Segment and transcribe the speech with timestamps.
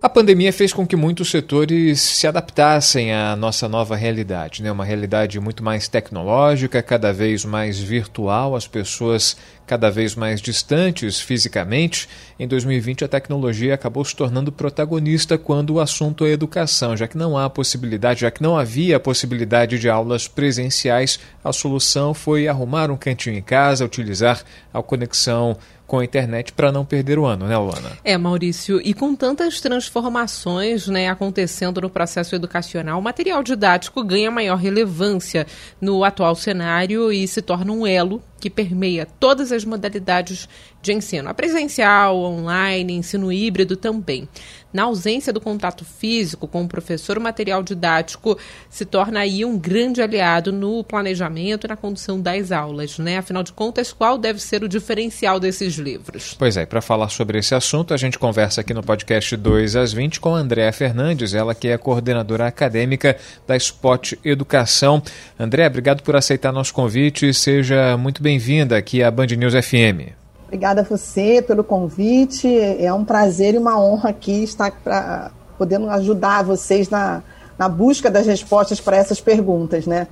[0.00, 4.70] A pandemia fez com que muitos setores se adaptassem à nossa nova realidade, né?
[4.70, 11.20] uma realidade muito mais tecnológica, cada vez mais virtual, as pessoas cada vez mais distantes
[11.20, 12.08] fisicamente.
[12.38, 17.18] Em 2020, a tecnologia acabou se tornando protagonista quando o assunto é educação, já que
[17.18, 22.88] não há possibilidade, já que não havia possibilidade de aulas presenciais, a solução foi arrumar
[22.88, 25.56] um cantinho em casa, utilizar a conexão
[25.88, 27.92] com a internet para não perder o ano, né, Luana?
[28.04, 34.30] É, Maurício, e com tantas transformações né, acontecendo no processo educacional, o material didático ganha
[34.30, 35.46] maior relevância
[35.80, 40.46] no atual cenário e se torna um elo que permeia todas as modalidades
[40.80, 44.28] de ensino, a presencial, online, ensino híbrido também.
[44.72, 48.38] Na ausência do contato físico com o professor, o material didático
[48.68, 53.18] se torna aí um grande aliado no planejamento e na condução das aulas, né?
[53.18, 56.34] Afinal de contas, qual deve ser o diferencial desses livros?
[56.38, 59.92] Pois é, para falar sobre esse assunto, a gente conversa aqui no podcast 2 às
[59.92, 63.16] 20 com a Andréa Fernandes, ela que é coordenadora acadêmica
[63.46, 65.02] da Spot Educação.
[65.38, 70.17] André, obrigado por aceitar nosso convite, seja muito bem-vinda aqui à Band News FM.
[70.48, 72.48] Obrigada a você pelo convite.
[72.58, 77.22] É um prazer e uma honra aqui estar pra, podendo ajudar vocês na,
[77.58, 80.08] na busca das respostas para essas perguntas, né?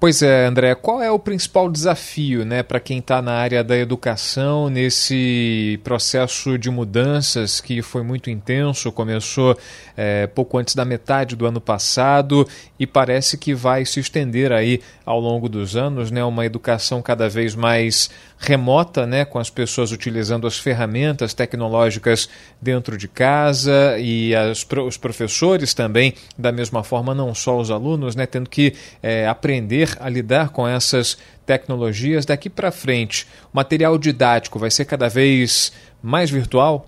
[0.00, 3.76] Pois é, André, qual é o principal desafio né, para quem está na área da
[3.76, 9.58] educação nesse processo de mudanças que foi muito intenso, começou
[9.94, 12.48] é, pouco antes da metade do ano passado
[12.78, 17.28] e parece que vai se estender aí ao longo dos anos, né, uma educação cada
[17.28, 18.08] vez mais
[18.38, 22.26] remota, né, com as pessoas utilizando as ferramentas tecnológicas
[22.58, 28.16] dentro de casa e as, os professores também, da mesma forma, não só os alunos,
[28.16, 28.72] né, tendo que
[29.02, 33.26] é, aprender a lidar com essas tecnologias daqui para frente.
[33.52, 36.86] O material didático vai ser cada vez mais virtual?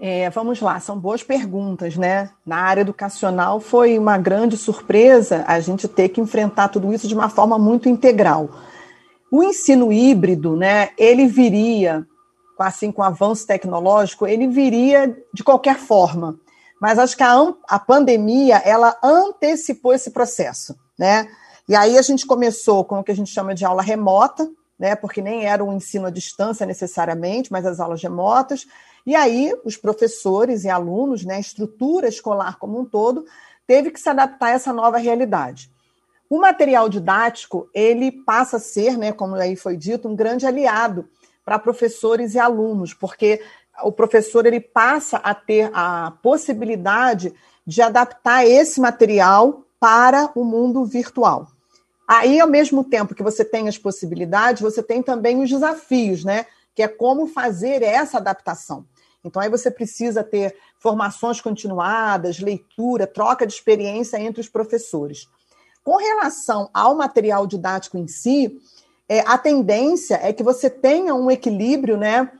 [0.00, 2.30] É, vamos lá, são boas perguntas, né?
[2.46, 7.14] Na área educacional foi uma grande surpresa a gente ter que enfrentar tudo isso de
[7.14, 8.48] uma forma muito integral.
[9.30, 12.06] O ensino híbrido, né, ele viria,
[12.58, 16.38] assim, com o avanço tecnológico, ele viria de qualquer forma.
[16.80, 17.34] Mas acho que a,
[17.68, 21.26] a pandemia, ela antecipou esse processo, né?
[21.68, 24.96] E aí a gente começou com o que a gente chama de aula remota, né,
[24.96, 28.66] porque nem era um ensino à distância necessariamente, mas as aulas remotas.
[29.04, 33.26] E aí os professores e alunos, né, a estrutura escolar como um todo,
[33.66, 35.70] teve que se adaptar a essa nova realidade.
[36.30, 41.06] O material didático, ele passa a ser, né, como aí foi dito, um grande aliado
[41.44, 43.42] para professores e alunos, porque
[43.82, 47.34] o professor ele passa a ter a possibilidade
[47.66, 51.48] de adaptar esse material para o mundo virtual.
[52.08, 56.46] Aí, ao mesmo tempo que você tem as possibilidades, você tem também os desafios, né?
[56.74, 58.86] Que é como fazer essa adaptação.
[59.22, 65.28] Então, aí você precisa ter formações continuadas, leitura, troca de experiência entre os professores.
[65.84, 68.58] Com relação ao material didático em si,
[69.06, 72.30] é, a tendência é que você tenha um equilíbrio né,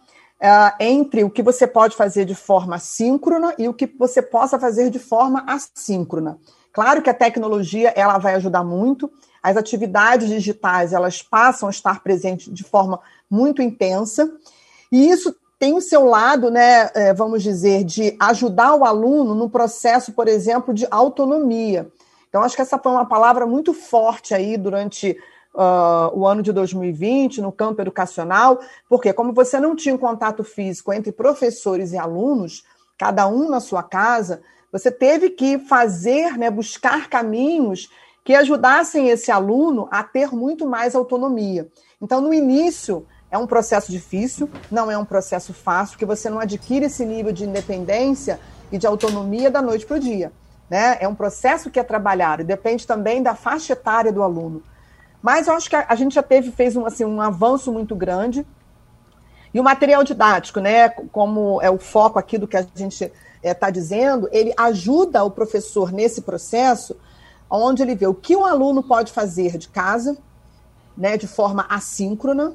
[0.40, 4.58] é, entre o que você pode fazer de forma síncrona e o que você possa
[4.58, 6.38] fazer de forma assíncrona.
[6.78, 9.10] Claro que a tecnologia ela vai ajudar muito,
[9.42, 14.32] as atividades digitais elas passam a estar presentes de forma muito intensa,
[14.92, 19.50] e isso tem o seu lado, né, é, vamos dizer, de ajudar o aluno no
[19.50, 21.90] processo, por exemplo, de autonomia.
[22.28, 25.18] Então, acho que essa foi uma palavra muito forte aí durante
[25.56, 30.44] uh, o ano de 2020 no campo educacional, porque, como você não tinha um contato
[30.44, 32.62] físico entre professores e alunos,
[32.96, 37.88] cada um na sua casa, você teve que fazer, né, buscar caminhos
[38.24, 41.68] que ajudassem esse aluno a ter muito mais autonomia.
[42.00, 46.38] Então, no início, é um processo difícil, não é um processo fácil, porque você não
[46.38, 48.38] adquire esse nível de independência
[48.70, 50.32] e de autonomia da noite para o dia.
[50.68, 50.98] Né?
[51.00, 54.62] É um processo que é trabalhado, depende também da faixa etária do aluno.
[55.22, 58.46] Mas eu acho que a, gente já teve, fez um, assim, um avanço muito grande.
[59.52, 63.14] E o material didático, né, como é o foco aqui do que a gente está
[63.42, 66.96] é, tá dizendo, ele ajuda o professor nesse processo,
[67.50, 70.16] onde ele vê o que o aluno pode fazer de casa,
[70.96, 72.54] né, de forma assíncrona,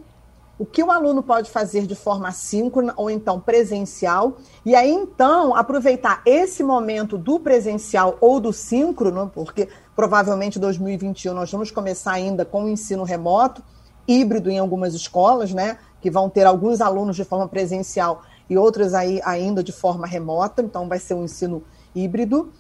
[0.60, 5.56] o que o aluno pode fazer de forma assíncrona ou então presencial, e aí então
[5.56, 12.46] aproveitar esse momento do presencial ou do síncrono, porque provavelmente 2021 nós vamos começar ainda
[12.46, 13.64] com o ensino remoto,
[14.08, 18.94] híbrido em algumas escolas, né, que vão ter alguns alunos de forma presencial e outros
[18.94, 21.64] aí ainda de forma remota, então vai ser um ensino
[21.96, 22.52] híbrido.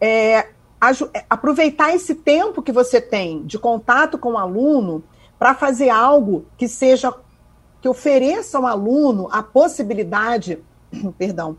[0.00, 5.04] É, é aproveitar esse tempo que você tem de contato com o aluno
[5.38, 7.14] para fazer algo que seja
[7.80, 10.58] que ofereça ao aluno a possibilidade,
[11.16, 11.56] perdão,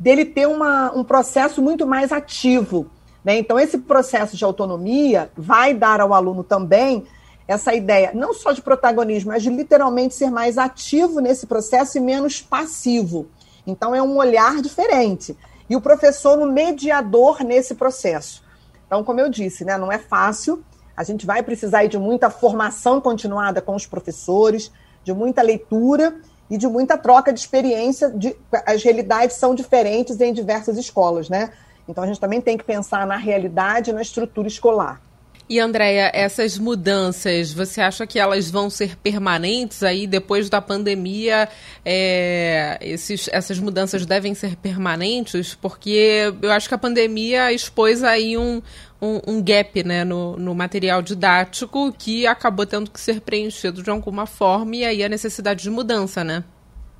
[0.00, 2.86] dele ter uma, um processo muito mais ativo.
[3.22, 3.36] Né?
[3.36, 7.04] Então, esse processo de autonomia vai dar ao aluno também
[7.46, 12.00] essa ideia, não só de protagonismo, mas de literalmente ser mais ativo nesse processo e
[12.00, 13.26] menos passivo.
[13.66, 15.36] Então, é um olhar diferente.
[15.68, 18.42] E o professor, um mediador nesse processo.
[18.86, 20.62] Então, como eu disse, né, não é fácil.
[20.96, 24.70] A gente vai precisar de muita formação continuada com os professores,
[25.02, 26.16] de muita leitura
[26.48, 28.10] e de muita troca de experiência.
[28.10, 28.36] De,
[28.66, 31.50] as realidades são diferentes em diversas escolas, né?
[31.88, 35.02] Então a gente também tem que pensar na realidade e na estrutura escolar.
[35.46, 41.50] E Andréia, essas mudanças, você acha que elas vão ser permanentes aí depois da pandemia?
[41.84, 45.54] É, esses, essas mudanças devem ser permanentes?
[45.54, 48.62] Porque eu acho que a pandemia expôs aí um,
[49.02, 53.90] um, um gap né, no, no, material didático que acabou tendo que ser preenchido de
[53.90, 56.42] alguma forma e aí a necessidade de mudança, né?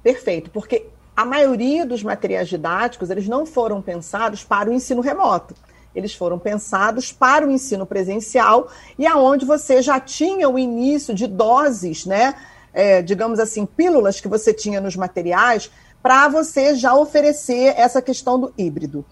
[0.03, 0.85] Perfeito, porque
[1.17, 5.55] a maioria dos materiais didáticos eles não foram pensados para o ensino remoto
[5.95, 8.69] eles foram pensados para o ensino presencial
[8.99, 12.35] e aonde você já tinha o início de doses, né,
[12.73, 15.71] é, digamos assim, pílulas que você tinha nos materiais
[16.03, 19.05] para você já oferecer essa questão do híbrido.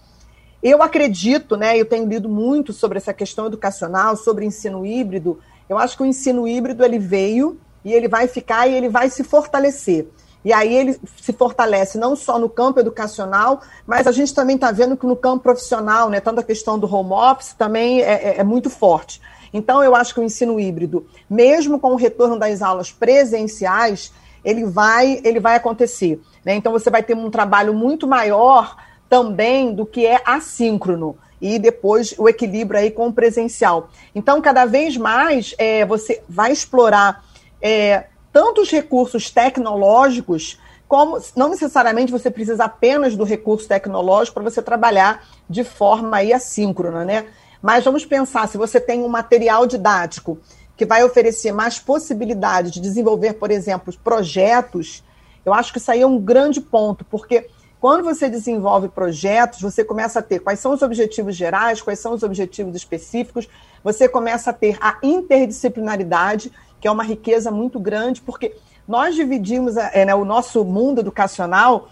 [0.61, 5.39] Eu acredito, né, eu tenho lido muito sobre essa questão educacional, sobre ensino híbrido.
[5.67, 9.09] Eu acho que o ensino híbrido ele veio e ele vai ficar e ele vai
[9.09, 10.07] se fortalecer.
[10.43, 14.71] E aí ele se fortalece não só no campo educacional, mas a gente também está
[14.71, 18.35] vendo que no campo profissional, né, tanto a questão do home office também é, é,
[18.39, 19.21] é muito forte.
[19.53, 24.11] Então, eu acho que o ensino híbrido, mesmo com o retorno das aulas presenciais,
[24.43, 26.19] ele vai, ele vai acontecer.
[26.43, 26.55] Né?
[26.55, 28.75] Então, você vai ter um trabalho muito maior
[29.07, 33.89] também do que é assíncrono e depois o equilíbrio aí com o presencial.
[34.15, 37.23] Então, cada vez mais é, você vai explorar
[37.61, 44.49] é, tanto os recursos tecnológicos, como não necessariamente você precisa apenas do recurso tecnológico para
[44.49, 47.27] você trabalhar de forma aí assíncrona, né?
[47.61, 50.39] Mas vamos pensar, se você tem um material didático
[50.75, 55.03] que vai oferecer mais possibilidade de desenvolver, por exemplo, projetos,
[55.45, 57.47] eu acho que isso aí é um grande ponto, porque
[57.79, 62.13] quando você desenvolve projetos, você começa a ter quais são os objetivos gerais, quais são
[62.13, 63.47] os objetivos específicos,
[63.83, 66.51] você começa a ter a interdisciplinaridade
[66.83, 71.87] que é uma riqueza muito grande, porque nós dividimos é, né, o nosso mundo educacional,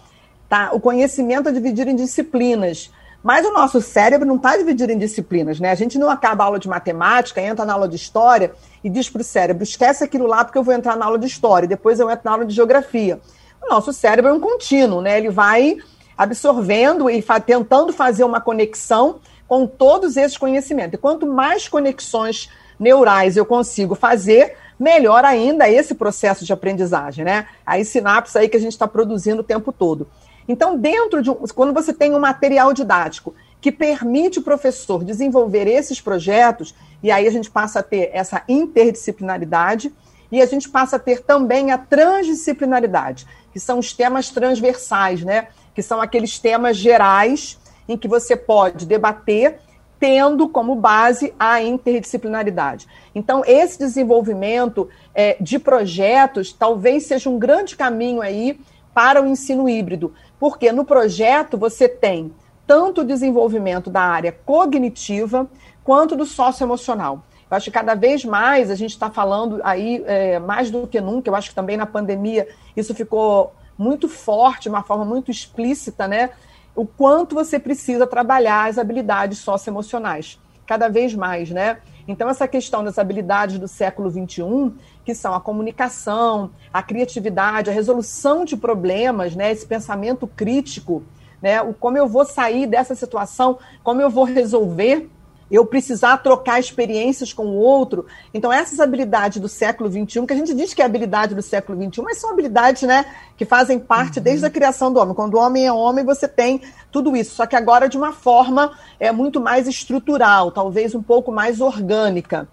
[0.50, 0.68] tá?
[0.74, 2.90] o conhecimento é dividido em disciplinas.
[3.22, 5.70] Mas o nosso cérebro não está dividido em disciplinas, né?
[5.70, 8.52] A gente não acaba a aula de matemática, entra na aula de história
[8.84, 11.26] e diz para o cérebro: esquece aquilo lá porque eu vou entrar na aula de
[11.26, 13.18] história, depois eu entro na aula de geografia.
[13.62, 15.16] O nosso cérebro é um contínuo, né?
[15.16, 15.78] Ele vai
[16.18, 20.94] absorvendo e fa tentando fazer uma conexão com todos esses conhecimentos.
[20.94, 27.46] E quanto mais conexões neurais eu consigo fazer, melhor ainda esse processo de aprendizagem, né?
[27.64, 30.08] Aí sinapses aí que a gente está produzindo o tempo todo.
[30.48, 35.68] Então, dentro de um, quando você tem um material didático que permite o professor desenvolver
[35.68, 39.94] esses projetos, e aí a gente passa a ter essa interdisciplinaridade
[40.32, 45.46] e a gente passa a ter também a transdisciplinaridade, que são os temas transversais, né?
[45.76, 47.56] Que são aqueles temas gerais
[47.88, 49.60] em que você pode debater
[50.02, 52.88] tendo como base a interdisciplinaridade.
[53.14, 58.58] Então, esse desenvolvimento é, de projetos talvez seja um grande caminho aí
[58.92, 62.34] para o ensino híbrido, porque no projeto você tem
[62.66, 65.48] tanto o desenvolvimento da área cognitiva
[65.84, 67.22] quanto do socioemocional.
[67.48, 71.00] Eu acho que cada vez mais a gente está falando aí, é, mais do que
[71.00, 76.08] nunca, eu acho que também na pandemia isso ficou muito forte, uma forma muito explícita,
[76.08, 76.30] né?
[76.74, 81.78] O quanto você precisa trabalhar as habilidades socioemocionais, cada vez mais, né?
[82.06, 84.72] Então, essa questão das habilidades do século XXI,
[85.04, 89.52] que são a comunicação, a criatividade, a resolução de problemas, né?
[89.52, 91.02] esse pensamento crítico,
[91.40, 91.62] né?
[91.62, 95.08] o como eu vou sair dessa situação, como eu vou resolver
[95.52, 98.06] eu precisar trocar experiências com o outro.
[98.32, 101.78] Então, essas habilidades do século XXI, que a gente diz que é habilidade do século
[101.78, 103.04] XXI, mas são habilidades né,
[103.36, 104.24] que fazem parte uhum.
[104.24, 105.14] desde a criação do homem.
[105.14, 108.72] Quando o homem é homem, você tem tudo isso, só que agora de uma forma
[108.98, 112.48] é muito mais estrutural, talvez um pouco mais orgânica.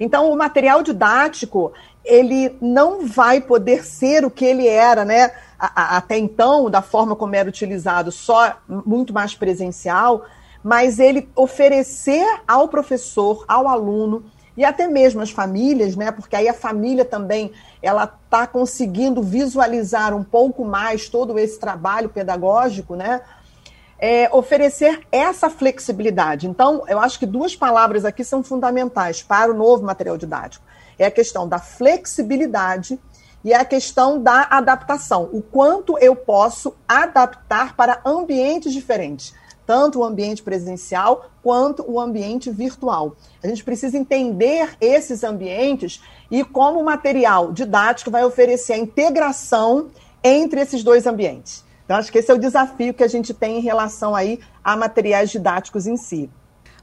[0.00, 1.72] Então, o material didático,
[2.04, 5.30] ele não vai poder ser o que ele era, né?
[5.60, 10.24] até então, da forma como era utilizado, só muito mais presencial,
[10.62, 14.24] mas ele oferecer ao professor, ao aluno
[14.56, 16.10] e até mesmo às famílias, né?
[16.10, 17.52] Porque aí a família também
[17.82, 23.22] ela está conseguindo visualizar um pouco mais todo esse trabalho pedagógico, né?
[23.98, 26.46] É, oferecer essa flexibilidade.
[26.46, 30.64] Então, eu acho que duas palavras aqui são fundamentais para o novo material didático.
[30.98, 32.98] É a questão da flexibilidade
[33.44, 35.28] e a questão da adaptação.
[35.32, 39.34] O quanto eu posso adaptar para ambientes diferentes
[39.70, 43.14] tanto o ambiente presencial quanto o ambiente virtual.
[43.40, 49.86] A gente precisa entender esses ambientes e como o material didático vai oferecer a integração
[50.24, 51.64] entre esses dois ambientes.
[51.84, 54.76] Então, acho que esse é o desafio que a gente tem em relação aí a
[54.76, 56.28] materiais didáticos em si.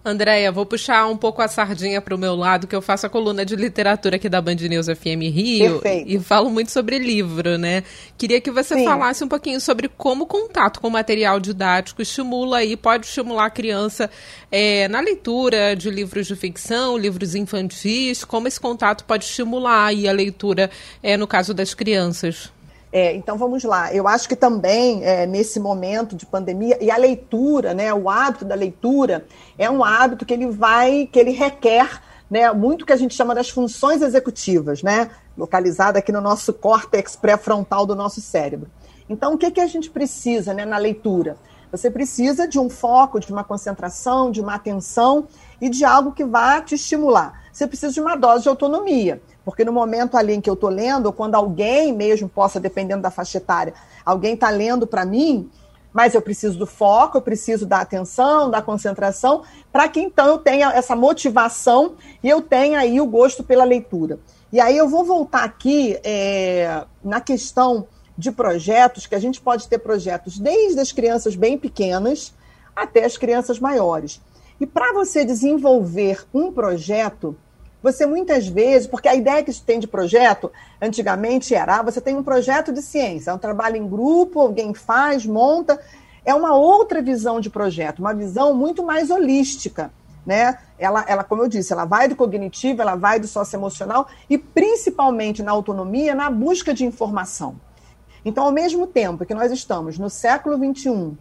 [0.08, 3.10] Andréia, vou puxar um pouco a sardinha para o meu lado, que eu faço a
[3.10, 6.10] coluna de literatura aqui da Band News FM Rio Perfeito.
[6.10, 7.84] e falo muito sobre livro, né?
[8.18, 8.86] Queria que você Sim.
[8.86, 13.50] falasse um pouquinho sobre como o contato com material didático estimula e pode estimular a
[13.50, 14.10] criança
[14.50, 20.12] é, na leitura de livros de ficção, livros infantis, como esse contato pode estimular a
[20.12, 20.72] leitura,
[21.04, 22.50] é, no caso das crianças.
[22.92, 23.94] É, então vamos lá.
[23.94, 28.46] Eu acho que também é, nesse momento de pandemia e a leitura, né, o hábito
[28.46, 29.26] da leitura
[29.58, 33.36] é um hábito que ele vai, que ele requer, né, muito que a gente chama
[33.36, 38.70] das funções executivas, né, localizada aqui no nosso córtex pré-frontal do nosso cérebro.
[39.10, 41.38] Então o que que a gente precisa, né, na leitura?
[41.70, 45.28] Você precisa de um foco, de uma concentração, de uma atenção
[45.60, 47.44] e de algo que vá te estimular.
[47.52, 49.22] Você precisa de uma dose de autonomia.
[49.48, 53.02] Porque no momento ali em que eu estou lendo, ou quando alguém mesmo possa, dependendo
[53.02, 53.74] da faixa etária,
[54.06, 55.50] alguém está lendo para mim,
[55.94, 60.38] mas eu preciso do foco, eu preciso da atenção, da concentração, para que então eu
[60.38, 64.20] tenha essa motivação e eu tenha aí o gosto pela leitura.
[64.52, 67.88] E aí eu vou voltar aqui é, na questão
[68.18, 72.34] de projetos, que a gente pode ter projetos desde as crianças bem pequenas
[72.76, 74.22] até as crianças maiores.
[74.60, 77.34] E para você desenvolver um projeto,
[77.92, 80.52] você muitas vezes, porque a ideia que se tem de projeto,
[80.82, 84.74] antigamente era, ah, você tem um projeto de ciência, é um trabalho em grupo, alguém
[84.74, 85.80] faz, monta,
[86.26, 89.92] é uma outra visão de projeto, uma visão muito mais holística,
[90.26, 90.58] né?
[90.78, 95.42] Ela, ela, como eu disse, ela vai do cognitivo, ela vai do socioemocional e principalmente
[95.42, 97.56] na autonomia, na busca de informação.
[98.26, 101.18] Então, ao mesmo tempo que nós estamos no século XXI,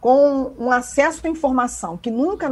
[0.00, 2.48] com um acesso à informação que, nunca,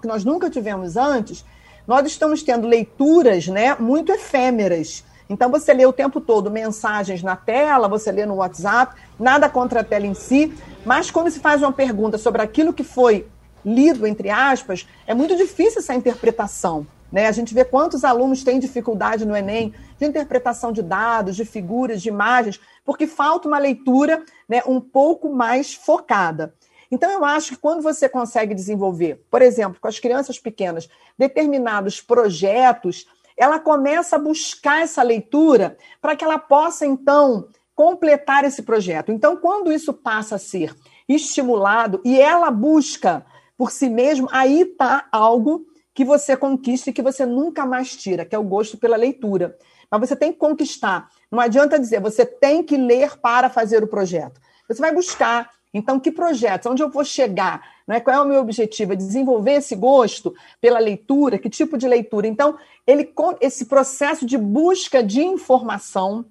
[0.00, 1.44] que nós nunca tivemos antes,
[1.88, 5.02] nós estamos tendo leituras né, muito efêmeras.
[5.26, 9.80] Então, você lê o tempo todo mensagens na tela, você lê no WhatsApp, nada contra
[9.80, 10.52] a tela em si,
[10.84, 13.26] mas quando se faz uma pergunta sobre aquilo que foi
[13.64, 16.86] lido, entre aspas, é muito difícil essa interpretação.
[17.10, 17.26] Né?
[17.26, 22.02] A gente vê quantos alunos têm dificuldade no Enem de interpretação de dados, de figuras,
[22.02, 26.52] de imagens, porque falta uma leitura né, um pouco mais focada.
[26.90, 32.00] Então, eu acho que quando você consegue desenvolver, por exemplo, com as crianças pequenas, determinados
[32.00, 39.12] projetos, ela começa a buscar essa leitura para que ela possa, então, completar esse projeto.
[39.12, 40.74] Então, quando isso passa a ser
[41.08, 43.24] estimulado e ela busca
[43.56, 48.24] por si mesma, aí está algo que você conquista e que você nunca mais tira,
[48.24, 49.56] que é o gosto pela leitura.
[49.90, 51.08] Mas você tem que conquistar.
[51.30, 54.40] Não adianta dizer, você tem que ler para fazer o projeto.
[54.68, 56.70] Você vai buscar, então, que projetos?
[56.70, 57.62] Onde eu vou chegar?
[57.86, 58.00] Né?
[58.00, 58.94] Qual é o meu objetivo?
[58.94, 61.38] É desenvolver esse gosto pela leitura?
[61.38, 62.26] Que tipo de leitura?
[62.26, 62.56] Então,
[62.86, 66.24] ele, esse processo de busca de informação,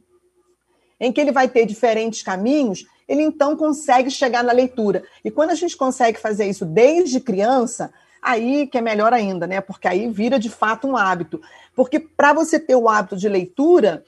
[1.00, 5.03] em que ele vai ter diferentes caminhos, ele então consegue chegar na leitura.
[5.24, 9.62] E quando a gente consegue fazer isso desde criança, aí que é melhor ainda, né?
[9.62, 11.39] Porque aí vira de fato um hábito.
[11.75, 14.03] Porque para você ter o hábito de leitura,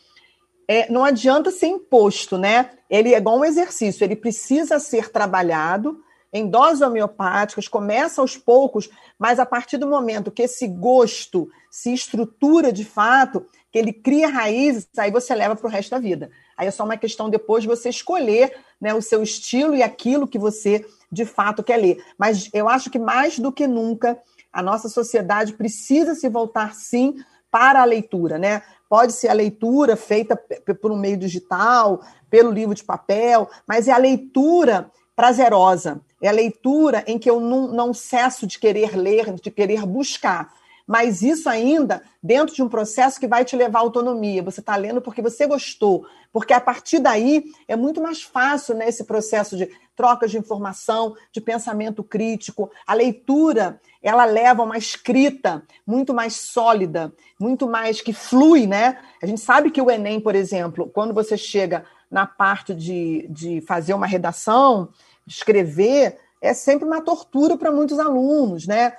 [0.71, 2.69] é, não adianta ser imposto, né?
[2.87, 5.99] Ele é igual um exercício, ele precisa ser trabalhado
[6.31, 11.91] em doses homeopáticas, começa aos poucos, mas a partir do momento que esse gosto se
[11.91, 16.29] estrutura de fato, que ele cria raízes, aí você leva para o resto da vida.
[16.55, 20.27] Aí é só uma questão depois de você escolher né, o seu estilo e aquilo
[20.27, 21.97] que você de fato quer ler.
[22.15, 24.19] Mas eu acho que mais do que nunca
[24.53, 27.15] a nossa sociedade precisa se voltar sim
[27.49, 28.61] para a leitura, né?
[28.89, 30.35] Pode ser a leitura feita
[30.81, 36.31] por um meio digital, pelo livro de papel, mas é a leitura prazerosa, é a
[36.31, 40.51] leitura em que eu não, não cesso de querer ler, de querer buscar.
[40.89, 44.41] Mas isso ainda dentro de um processo que vai te levar à autonomia.
[44.41, 46.07] Você está lendo porque você gostou.
[46.33, 51.15] Porque a partir daí é muito mais fácil né, esse processo de troca de informação,
[51.31, 52.71] de pensamento crítico.
[52.87, 58.97] A leitura ela leva a uma escrita muito mais sólida, muito mais que flui, né?
[59.21, 63.61] A gente sabe que o Enem, por exemplo, quando você chega na parte de, de
[63.61, 64.89] fazer uma redação,
[65.27, 68.93] escrever, é sempre uma tortura para muitos alunos, né?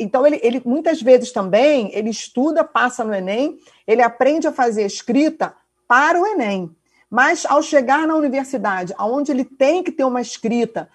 [0.00, 4.84] Então, ele, ele, muitas vezes também ele estuda, passa no Enem, ele aprende a fazer
[4.84, 5.54] escrita
[5.86, 6.74] para o Enem.
[7.08, 10.88] Mas ao chegar na universidade, onde ele tem que ter uma escrita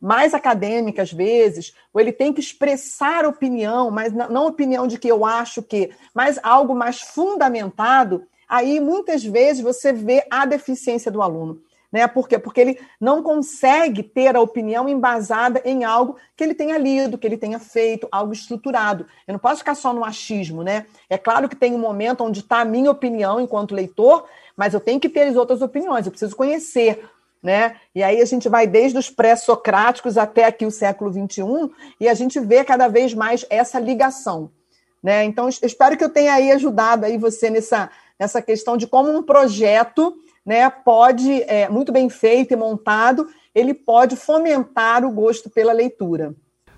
[0.00, 5.08] mais acadêmica às vezes, ou ele tem que expressar opinião, mas não opinião de que
[5.08, 11.20] eu acho que, mas algo mais fundamentado, aí muitas vezes você vê a deficiência do
[11.20, 11.60] aluno.
[11.96, 12.06] Né?
[12.06, 12.38] Por quê?
[12.38, 17.26] Porque ele não consegue ter a opinião embasada em algo que ele tenha lido, que
[17.26, 19.06] ele tenha feito, algo estruturado.
[19.26, 20.84] Eu não posso ficar só no achismo, né?
[21.08, 24.80] É claro que tem um momento onde está a minha opinião enquanto leitor, mas eu
[24.80, 27.02] tenho que ter as outras opiniões, eu preciso conhecer.
[27.42, 27.76] Né?
[27.94, 32.14] E aí a gente vai desde os pré-socráticos até aqui o século XXI e a
[32.14, 34.50] gente vê cada vez mais essa ligação.
[35.02, 35.24] Né?
[35.24, 37.88] Então, espero que eu tenha aí ajudado aí você nessa,
[38.20, 40.14] nessa questão de como um projeto
[40.46, 46.32] né, pode, é, muito bem feito e montado, ele pode fomentar o gosto pela leitura.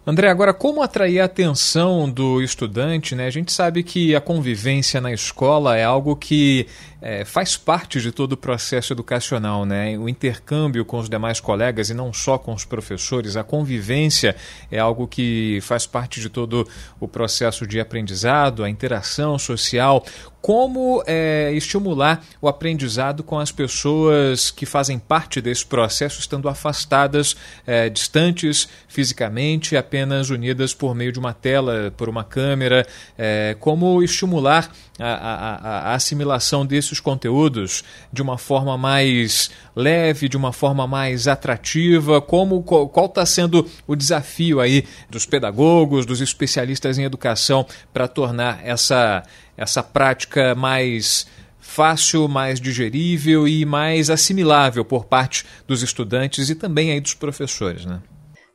[0.09, 3.15] André, agora como atrair a atenção do estudante?
[3.15, 3.27] Né?
[3.27, 6.67] A gente sabe que a convivência na escola é algo que
[7.03, 9.99] é, faz parte de todo o processo educacional, né?
[9.99, 14.35] O intercâmbio com os demais colegas e não só com os professores, a convivência
[14.73, 16.67] é algo que faz parte de todo
[16.99, 20.03] o processo de aprendizado, a interação social.
[20.49, 27.37] Como é, estimular o aprendizado com as pessoas que fazem parte desse processo, estando afastadas,
[27.67, 32.87] é, distantes fisicamente, apenas unidas por meio de uma tela, por uma câmera?
[33.19, 40.31] É, como estimular a, a, a assimilação desse os conteúdos de uma forma mais leve,
[40.31, 42.23] de uma forma mais atrativa?
[42.23, 48.61] Como qual está sendo o desafio aí dos pedagogos, dos especialistas em educação para tornar
[48.64, 49.23] essa
[49.59, 51.27] essa prática mais
[51.59, 57.85] fácil, mais digerível e mais assimilável por parte dos estudantes e também aí dos professores,
[57.85, 58.00] né?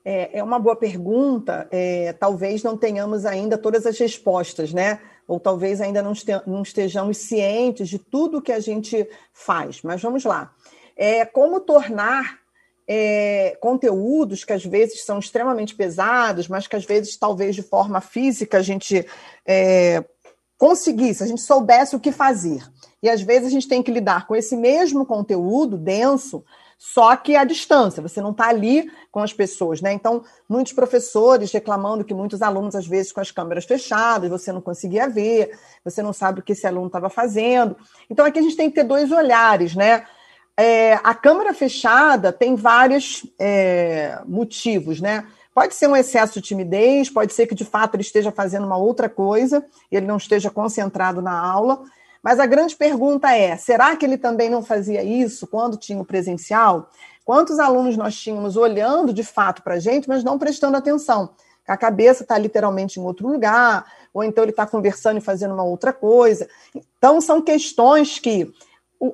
[0.04, 1.68] É, é uma boa pergunta.
[1.72, 5.00] É, talvez não tenhamos ainda todas as respostas, né?
[5.28, 6.14] ou talvez ainda não,
[6.46, 9.82] não estejamos cientes de tudo que a gente faz.
[9.82, 10.54] Mas vamos lá.
[10.96, 12.40] É, como tornar
[12.88, 18.02] é, conteúdos que às vezes são extremamente pesados, mas que às vezes, talvez de forma
[18.02, 19.06] física, a gente
[19.46, 20.04] é,
[20.64, 22.64] conseguisse, a gente soubesse o que fazer.
[23.02, 26.42] E às vezes a gente tem que lidar com esse mesmo conteúdo denso,
[26.78, 29.92] só que à distância, você não está ali com as pessoas, né?
[29.92, 34.62] Então, muitos professores reclamando que muitos alunos, às vezes, com as câmeras fechadas, você não
[34.62, 35.52] conseguia ver,
[35.84, 37.76] você não sabe o que esse aluno estava fazendo.
[38.10, 40.06] Então, aqui a gente tem que ter dois olhares, né?
[40.56, 45.28] É, a câmera fechada tem vários é, motivos, né?
[45.54, 48.78] Pode ser um excesso de timidez, pode ser que de fato ele esteja fazendo uma
[48.78, 51.84] outra coisa, ele não esteja concentrado na aula.
[52.24, 56.06] Mas a grande pergunta é: será que ele também não fazia isso quando tinha o
[56.06, 56.90] presencial?
[57.26, 61.30] Quantos alunos nós tínhamos olhando de fato para a gente, mas não prestando atenção?
[61.68, 65.64] A cabeça está literalmente em outro lugar, ou então ele está conversando e fazendo uma
[65.64, 66.48] outra coisa.
[66.98, 68.54] Então, são questões que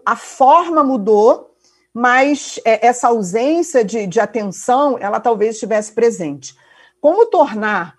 [0.06, 1.49] a forma mudou,
[1.94, 6.56] mas é, essa ausência de, de atenção, ela talvez estivesse presente.
[7.02, 7.96] Como tornar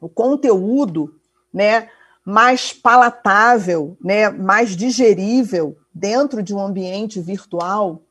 [0.00, 1.14] o conteúdo
[1.52, 1.88] né,
[2.24, 8.02] mais palatável, né, mais digerível dentro de um ambiente virtual?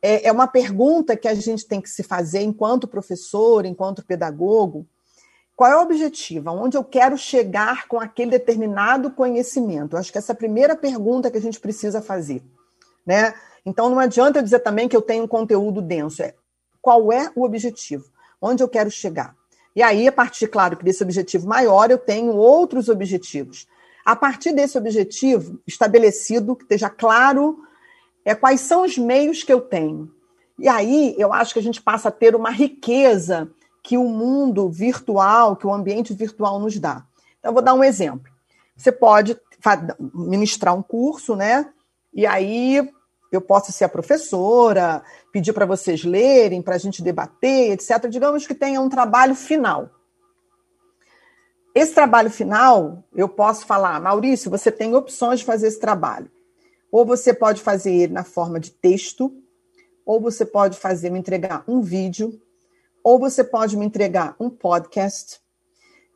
[0.00, 4.86] É, é uma pergunta que a gente tem que se fazer enquanto professor, enquanto pedagogo.
[5.56, 6.50] Qual é o objetivo?
[6.50, 9.96] Onde eu quero chegar com aquele determinado conhecimento?
[9.96, 12.44] Eu acho que essa é a primeira pergunta que a gente precisa fazer.
[13.04, 13.34] Né?
[13.68, 16.22] Então, não adianta eu dizer também que eu tenho um conteúdo denso.
[16.22, 16.34] É,
[16.80, 18.04] qual é o objetivo?
[18.40, 19.34] Onde eu quero chegar?
[19.76, 23.66] E aí, a partir, claro, desse objetivo maior, eu tenho outros objetivos.
[24.04, 27.58] A partir desse objetivo estabelecido, que esteja claro
[28.24, 30.10] é, quais são os meios que eu tenho.
[30.58, 33.50] E aí, eu acho que a gente passa a ter uma riqueza
[33.82, 37.04] que o mundo virtual, que o ambiente virtual nos dá.
[37.38, 38.32] Então, eu vou dar um exemplo.
[38.74, 39.38] Você pode
[40.14, 41.70] ministrar um curso, né?
[42.14, 42.88] E aí
[43.30, 48.08] eu posso ser a professora, pedir para vocês lerem, para a gente debater, etc.
[48.08, 49.90] Digamos que tenha um trabalho final.
[51.74, 56.30] Esse trabalho final, eu posso falar, Maurício, você tem opções de fazer esse trabalho.
[56.90, 59.32] Ou você pode fazer ele na forma de texto,
[60.04, 62.40] ou você pode fazer me entregar um vídeo,
[63.04, 65.40] ou você pode me entregar um podcast,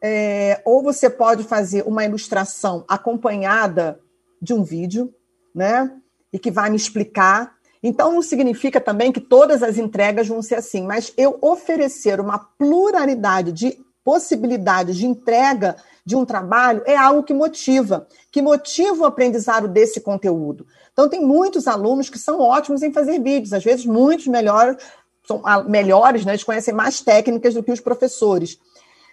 [0.03, 4.01] é, ou você pode fazer uma ilustração acompanhada
[4.41, 5.15] de um vídeo,
[5.55, 6.02] né?
[6.33, 7.55] E que vai me explicar.
[7.83, 12.39] Então, não significa também que todas as entregas vão ser assim, mas eu oferecer uma
[12.39, 19.07] pluralidade de possibilidades de entrega de um trabalho é algo que motiva, que motiva o
[19.07, 20.67] aprendizado desse conteúdo.
[20.93, 24.77] Então, tem muitos alunos que são ótimos em fazer vídeos, às vezes muitos melhores
[25.27, 26.33] são melhores, né?
[26.33, 28.59] eles conhecem mais técnicas do que os professores.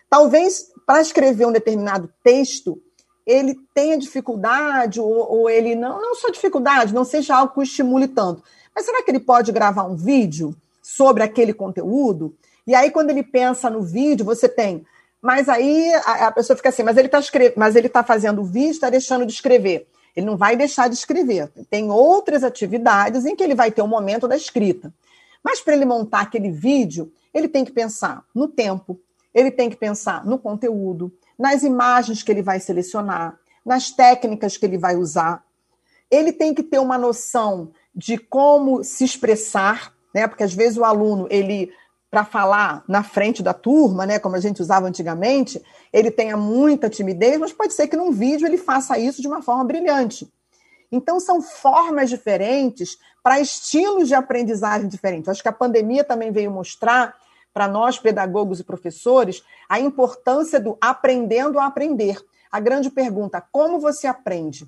[0.10, 2.82] Talvez para escrever um determinado texto,
[3.30, 7.64] ele tenha dificuldade, ou, ou, ele não, não só dificuldade, não seja algo que o
[7.64, 8.42] estimule tanto.
[8.76, 12.36] Mas será que ele pode gravar um vídeo sobre aquele conteúdo?
[12.66, 14.84] E aí, quando ele pensa no vídeo, você tem.
[15.22, 17.20] Mas aí a, a pessoa fica assim, mas ele está
[17.56, 19.88] mas ele está fazendo o vídeo, está deixando de escrever.
[20.16, 21.52] Ele não vai deixar de escrever.
[21.70, 24.92] Tem outras atividades em que ele vai ter o um momento da escrita.
[25.44, 29.00] Mas para ele montar aquele vídeo, ele tem que pensar no tempo,
[29.34, 34.66] ele tem que pensar no conteúdo, nas imagens que ele vai selecionar, nas técnicas que
[34.66, 35.44] ele vai usar.
[36.12, 40.28] Ele tem que ter uma noção de como se expressar, né?
[40.28, 41.72] Porque às vezes o aluno, ele
[42.12, 45.62] para falar na frente da turma, né, como a gente usava antigamente,
[45.94, 49.44] ele tenha muita timidez, mas pode ser que num vídeo ele faça isso de uma
[49.44, 50.28] forma brilhante.
[50.92, 55.30] Então, são formas diferentes para estilos de aprendizagem diferentes.
[55.30, 57.16] Acho que a pandemia também veio mostrar
[57.60, 62.18] para nós, pedagogos e professores, a importância do aprendendo a aprender.
[62.50, 64.66] A grande pergunta: como você aprende?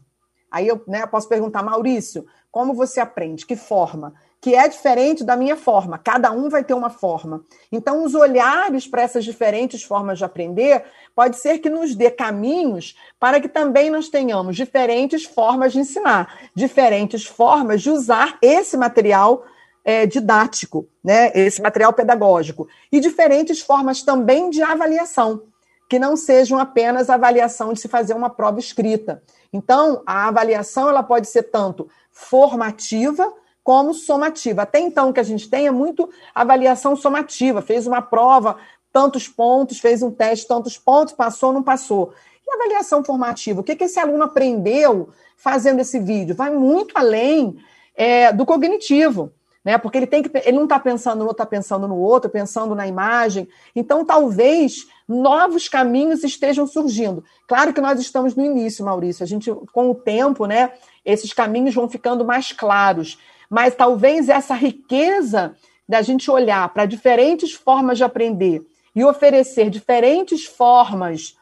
[0.51, 3.45] Aí eu né, posso perguntar, Maurício, como você aprende?
[3.45, 4.13] Que forma?
[4.41, 5.97] Que é diferente da minha forma.
[5.97, 7.45] Cada um vai ter uma forma.
[7.71, 10.84] Então, os olhares para essas diferentes formas de aprender
[11.15, 16.51] pode ser que nos dê caminhos para que também nós tenhamos diferentes formas de ensinar,
[16.54, 19.45] diferentes formas de usar esse material
[19.84, 25.44] é, didático, né, esse material pedagógico, e diferentes formas também de avaliação,
[25.89, 29.22] que não sejam apenas avaliação de se fazer uma prova escrita.
[29.52, 34.62] Então, a avaliação ela pode ser tanto formativa como somativa.
[34.62, 37.62] Até então, que a gente tem é muito avaliação somativa.
[37.62, 38.58] Fez uma prova,
[38.91, 42.13] tantos pontos, fez um teste, tantos pontos, passou, não passou.
[42.48, 43.62] E avaliação formativa?
[43.62, 46.36] O que, que esse aluno aprendeu fazendo esse vídeo?
[46.36, 47.58] Vai muito além
[47.96, 49.32] é, do cognitivo
[49.63, 49.78] né?
[49.78, 52.76] Porque ele tem que ele não está pensando no outro, está pensando no outro, pensando
[52.76, 53.47] na imagem.
[53.76, 57.24] Então, talvez novos caminhos estejam surgindo.
[57.47, 59.24] Claro que nós estamos no início, Maurício.
[59.24, 60.71] A gente, com o tempo, né,
[61.06, 63.17] esses caminhos vão ficando mais claros.
[63.50, 65.56] Mas talvez essa riqueza
[65.88, 71.38] da gente olhar para diferentes formas de aprender e oferecer diferentes formas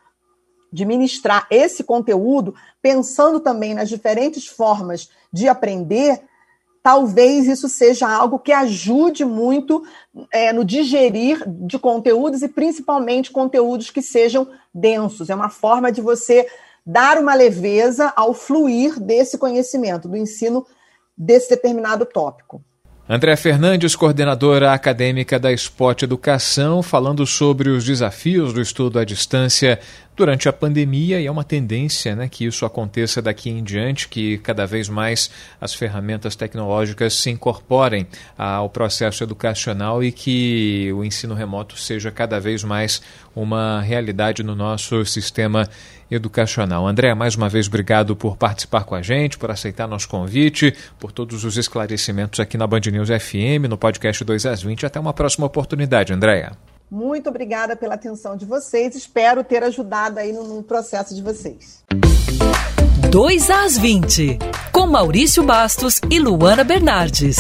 [0.72, 6.22] de ministrar esse conteúdo, pensando também nas diferentes formas de aprender,
[6.82, 9.84] talvez isso seja algo que ajude muito
[10.32, 15.30] é, no digerir de conteúdos e principalmente conteúdos que sejam densos.
[15.30, 16.48] É uma forma de você
[16.86, 20.66] dar uma leveza ao fluir desse conhecimento, do ensino
[21.18, 22.64] desse determinado tópico.
[23.12, 29.80] André Fernandes, coordenadora acadêmica da Spot Educação, falando sobre os desafios do estudo à distância
[30.16, 34.38] durante a pandemia e é uma tendência né, que isso aconteça daqui em diante, que
[34.38, 38.06] cada vez mais as ferramentas tecnológicas se incorporem
[38.38, 43.02] ao processo educacional e que o ensino remoto seja cada vez mais
[43.36, 45.99] uma realidade no nosso sistema educacional.
[46.88, 51.12] André, mais uma vez obrigado por participar com a gente, por aceitar nosso convite, por
[51.12, 54.86] todos os esclarecimentos aqui na Band News FM, no podcast 2 às 20.
[54.86, 56.54] Até uma próxima oportunidade, Andréia.
[56.90, 58.96] Muito obrigada pela atenção de vocês.
[58.96, 61.84] Espero ter ajudado aí no, no processo de vocês.
[63.12, 64.40] 2 às 20,
[64.72, 67.38] com Maurício Bastos e Luana Bernardes.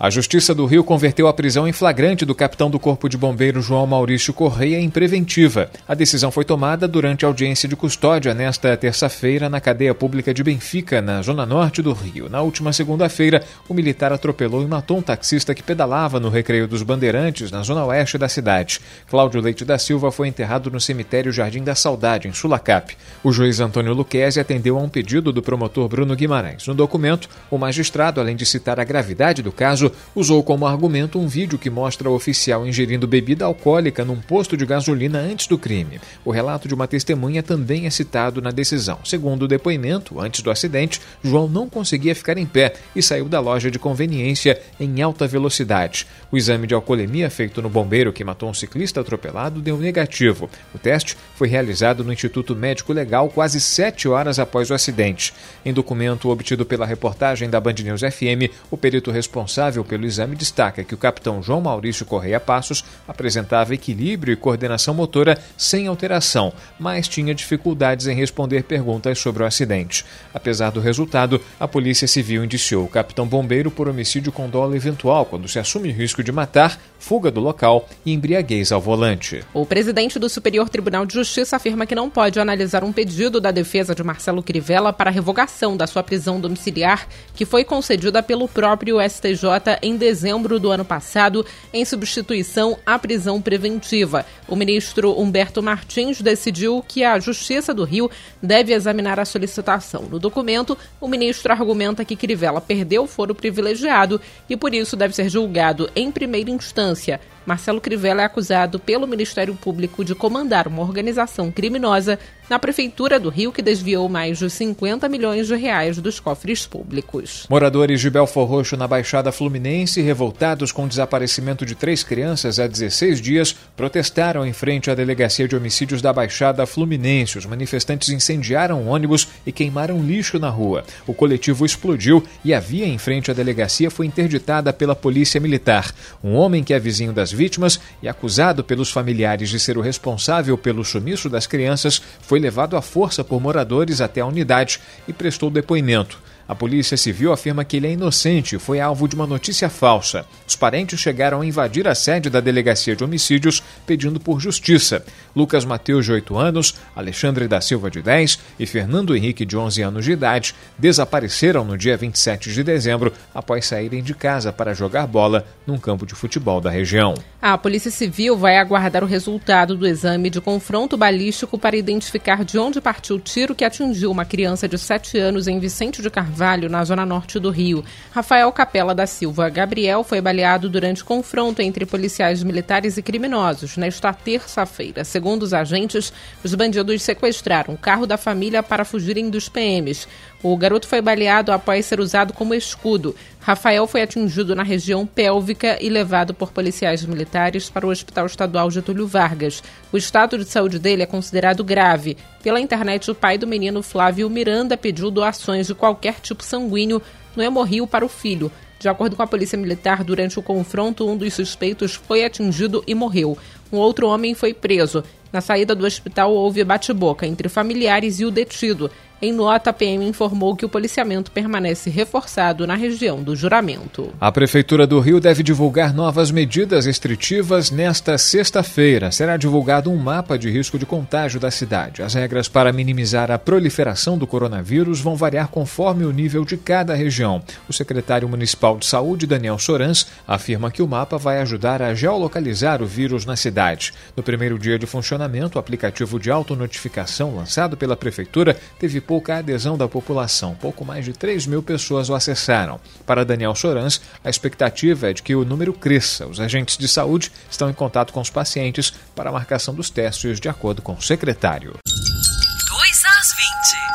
[0.00, 3.64] A Justiça do Rio converteu a prisão em flagrante do capitão do Corpo de Bombeiros
[3.64, 5.68] João Maurício Correia em preventiva.
[5.88, 11.02] A decisão foi tomada durante audiência de custódia nesta terça-feira na cadeia pública de Benfica,
[11.02, 12.28] na zona norte do Rio.
[12.28, 16.84] Na última segunda-feira, o militar atropelou e matou um taxista que pedalava no Recreio dos
[16.84, 18.80] Bandeirantes, na zona oeste da cidade.
[19.10, 22.96] Cláudio Leite da Silva foi enterrado no cemitério Jardim da Saudade, em Sulacap.
[23.24, 26.68] O juiz Antônio Luquezzi atendeu a um pedido do promotor Bruno Guimarães.
[26.68, 31.26] No documento, o magistrado, além de citar a gravidade do caso, usou como argumento um
[31.26, 36.00] vídeo que mostra o oficial ingerindo bebida alcoólica num posto de gasolina antes do crime.
[36.24, 38.98] O relato de uma testemunha também é citado na decisão.
[39.04, 43.40] Segundo o depoimento, antes do acidente, João não conseguia ficar em pé e saiu da
[43.40, 46.06] loja de conveniência em alta velocidade.
[46.30, 50.50] O exame de alcoolemia feito no bombeiro que matou um ciclista atropelado deu negativo.
[50.74, 55.32] O teste foi realizado no Instituto Médico Legal quase sete horas após o acidente.
[55.64, 60.84] Em documento obtido pela reportagem da Band News FM, o perito responsável pelo exame destaca
[60.84, 67.08] que o capitão João Maurício Correia Passos apresentava equilíbrio e coordenação motora sem alteração, mas
[67.08, 70.04] tinha dificuldades em responder perguntas sobre o acidente.
[70.34, 75.24] Apesar do resultado, a Polícia Civil indiciou o capitão bombeiro por homicídio com dolo eventual
[75.24, 79.44] quando se assume o risco de matar, fuga do local e embriaguez ao volante.
[79.54, 83.50] O presidente do Superior Tribunal de Justiça afirma que não pode analisar um pedido da
[83.50, 88.98] defesa de Marcelo Crivella para revogação da sua prisão domiciliar, que foi concedida pelo próprio
[89.00, 94.26] STJ em dezembro do ano passado, em substituição à prisão preventiva.
[94.48, 98.10] O ministro Humberto Martins decidiu que a Justiça do Rio
[98.42, 100.02] deve examinar a solicitação.
[100.02, 105.14] No documento, o ministro argumenta que Crivella perdeu o foro privilegiado e por isso deve
[105.14, 107.20] ser julgado em primeira instância.
[107.48, 113.28] Marcelo Crivella é acusado pelo Ministério Público de comandar uma organização criminosa na Prefeitura do
[113.28, 117.46] Rio que desviou mais de 50 milhões de reais dos cofres públicos.
[117.48, 122.66] Moradores de Belfor Roxo, na Baixada Fluminense, revoltados com o desaparecimento de três crianças há
[122.66, 127.38] 16 dias, protestaram em frente à Delegacia de Homicídios da Baixada Fluminense.
[127.38, 130.84] Os manifestantes incendiaram ônibus e queimaram lixo na rua.
[131.06, 135.94] O coletivo explodiu e a via em frente à delegacia foi interditada pela Polícia Militar.
[136.22, 140.58] Um homem que é vizinho das vítimas e acusado pelos familiares de ser o responsável
[140.58, 145.48] pelo sumiço das crianças, foi levado à força por moradores até a unidade e prestou
[145.48, 146.18] depoimento.
[146.48, 150.24] A Polícia Civil afirma que ele é inocente e foi alvo de uma notícia falsa.
[150.46, 155.04] Os parentes chegaram a invadir a sede da Delegacia de Homicídios pedindo por justiça.
[155.36, 159.82] Lucas Mateus, de 8 anos, Alexandre da Silva, de 10 e Fernando Henrique, de 11
[159.82, 165.06] anos de idade, desapareceram no dia 27 de dezembro após saírem de casa para jogar
[165.06, 167.12] bola num campo de futebol da região.
[167.42, 172.58] A Polícia Civil vai aguardar o resultado do exame de confronto balístico para identificar de
[172.58, 176.37] onde partiu o tiro que atingiu uma criança de 7 anos em Vicente de Carvalho
[176.38, 177.84] Carvalho, na zona norte do Rio.
[178.12, 184.12] Rafael Capela da Silva Gabriel foi baleado durante confronto entre policiais militares e criminosos nesta
[184.12, 185.02] terça-feira.
[185.02, 186.12] Segundo os agentes,
[186.44, 190.06] os bandidos sequestraram o carro da família para fugirem dos PMs.
[190.40, 193.16] O garoto foi baleado após ser usado como escudo.
[193.40, 198.70] Rafael foi atingido na região pélvica e levado por policiais militares para o Hospital Estadual
[198.70, 199.62] Getúlio Vargas.
[199.90, 202.16] O estado de saúde dele é considerado grave.
[202.48, 207.02] Pela internet, o pai do menino Flávio Miranda pediu doações de qualquer tipo sanguíneo
[207.36, 208.50] no Hemorrio para o filho.
[208.78, 212.94] De acordo com a Polícia Militar, durante o confronto, um dos suspeitos foi atingido e
[212.94, 213.36] morreu.
[213.70, 215.04] Um outro homem foi preso.
[215.30, 218.90] Na saída do hospital houve bate-boca entre familiares e o detido.
[219.20, 224.12] Em nota, a PM informou que o policiamento permanece reforçado na região do juramento.
[224.20, 229.10] A Prefeitura do Rio deve divulgar novas medidas restritivas nesta sexta-feira.
[229.10, 232.00] Será divulgado um mapa de risco de contágio da cidade.
[232.00, 236.94] As regras para minimizar a proliferação do coronavírus vão variar conforme o nível de cada
[236.94, 237.42] região.
[237.68, 242.80] O secretário municipal de saúde, Daniel Sorans, afirma que o mapa vai ajudar a geolocalizar
[242.80, 243.92] o vírus na cidade.
[244.16, 249.78] No primeiro dia de funcionamento, o aplicativo de autonotificação lançado pela Prefeitura teve pouca adesão
[249.78, 250.54] da população.
[250.54, 252.78] Pouco mais de 3 mil pessoas o acessaram.
[253.06, 256.26] Para Daniel Sorans, a expectativa é de que o número cresça.
[256.26, 260.38] Os agentes de saúde estão em contato com os pacientes para a marcação dos testes,
[260.38, 261.72] de acordo com o secretário.
[261.86, 263.28] 2 às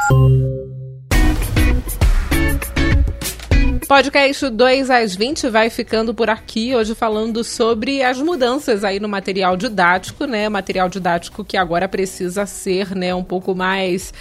[0.10, 0.73] 20.
[3.88, 9.08] Podcast 2 às 20 vai ficando por aqui, hoje falando sobre as mudanças aí no
[9.08, 10.49] material didático, né?
[10.49, 14.12] Material didático que agora precisa ser, né, um pouco mais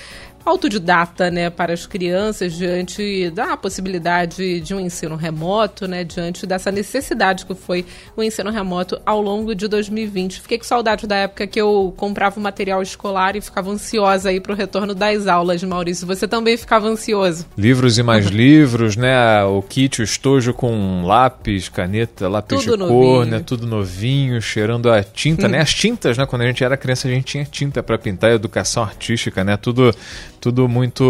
[0.44, 6.70] autodidata, né, para as crianças diante da possibilidade de um ensino remoto, né, diante dessa
[6.70, 7.84] necessidade que foi
[8.16, 10.40] o ensino remoto ao longo de 2020.
[10.40, 14.40] Fiquei com saudade da época que eu comprava o material escolar e ficava ansiosa aí
[14.40, 16.06] para o retorno das aulas, Maurício.
[16.06, 17.46] Você também ficava ansioso?
[17.56, 22.78] Livros e mais livros, né, o kit, o estojo com lápis, caneta, lápis Tudo de
[22.78, 23.00] novinho.
[23.00, 26.76] cor, né, tudo novinho, cheirando a tinta, né, as tintas, né, quando a gente era
[26.76, 29.94] criança a gente tinha tinta para pintar, educação artística, né, tudo
[30.42, 31.04] tudo muito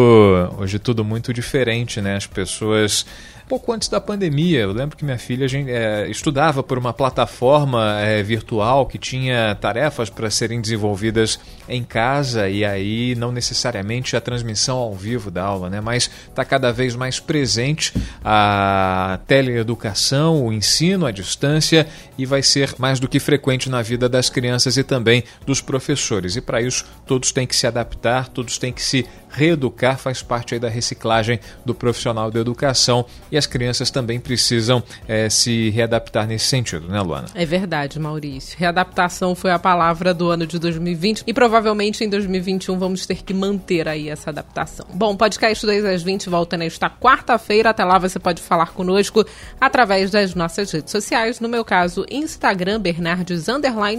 [0.59, 2.16] hoje tudo muito diferente, né?
[2.16, 3.07] As pessoas
[3.53, 4.61] pouco antes da pandemia.
[4.61, 9.55] Eu lembro que minha filha gente, é, estudava por uma plataforma é, virtual que tinha
[9.55, 15.45] tarefas para serem desenvolvidas em casa e aí não necessariamente a transmissão ao vivo da
[15.45, 15.83] aula, né?
[15.83, 17.92] Mas está cada vez mais presente
[18.25, 24.09] a teleeducação, o ensino à distância e vai ser mais do que frequente na vida
[24.09, 26.37] das crianças e também dos professores.
[26.37, 30.55] E para isso todos têm que se adaptar, todos têm que se reeducar faz parte
[30.55, 36.27] aí da reciclagem do profissional da educação e as crianças também precisam é, se readaptar
[36.27, 37.29] nesse sentido, né, Luana?
[37.35, 38.59] É verdade, Maurício.
[38.59, 43.33] Readaptação foi a palavra do ano de 2020 e provavelmente em 2021 vamos ter que
[43.33, 44.87] manter aí essa adaptação.
[44.92, 47.71] Bom, podcast 2 às 20 volta nesta quarta-feira.
[47.71, 49.25] Até lá você pode falar conosco
[49.61, 51.40] através das nossas redes sociais.
[51.40, 53.47] No meu caso, Instagram, Bernardes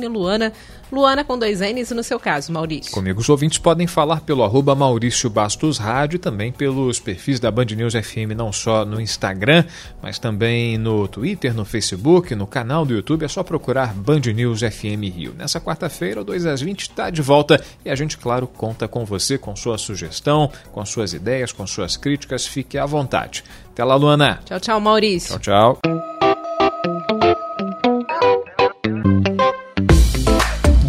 [0.09, 0.53] Luana.
[0.91, 2.91] Luana com dois N's e no seu caso, Maurício.
[2.91, 7.51] Comigo os ouvintes podem falar pelo arroba Maurício Bastos Rádio e também pelos perfis da
[7.51, 9.63] Band News FM, não só no Instagram,
[10.01, 13.25] mas também no Twitter, no Facebook, no canal do YouTube.
[13.25, 15.33] É só procurar Band News FM Rio.
[15.37, 19.05] Nessa quarta-feira, o 2 às 20 está de volta e a gente, claro, conta com
[19.05, 22.45] você, com sua sugestão, com suas ideias, com suas críticas.
[22.45, 23.43] Fique à vontade.
[23.71, 24.39] Até lá, Luana.
[24.45, 25.39] Tchau, tchau, Maurício.
[25.39, 26.32] Tchau, tchau.